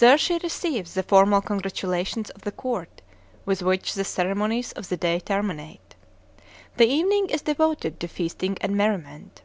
[0.00, 3.02] There she receives the formal congratulations of the court,
[3.46, 5.94] with which the ceremonies of the day terminate.
[6.76, 9.42] The evening is devoted to feasting and merriment.